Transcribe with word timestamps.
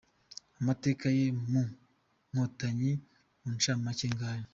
Amateka 0.59 1.05
ye 1.17 1.25
mu 1.51 1.63
nkotanyi 2.29 2.91
muncamake 3.41 4.07
ngayo. 4.13 4.47